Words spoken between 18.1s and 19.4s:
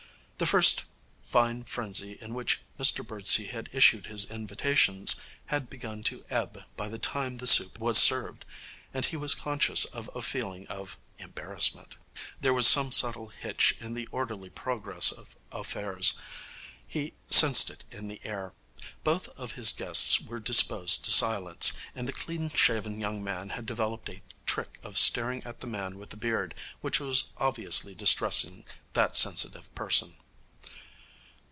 air. Both